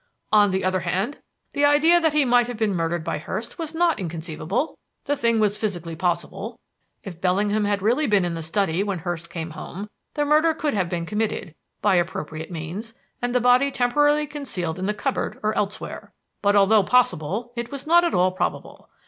[0.31, 1.19] "On the other hand,
[1.53, 4.79] the idea that he might have been murdered by Hurst was not inconceivable.
[5.05, 6.59] The thing was physically possible.
[7.03, 10.73] If Bellingham had really been in the study when Hurst came home, the murder could
[10.73, 11.53] have been committed
[11.83, 16.11] by appropriate means and the body temporarily concealed in the cupboard or elsewhere.
[16.41, 18.89] But although possible it was not at all probable.